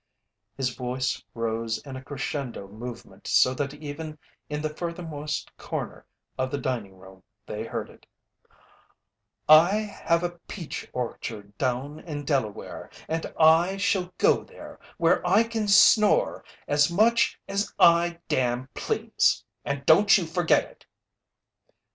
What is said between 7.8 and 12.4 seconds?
it: "I have a peach orchard down in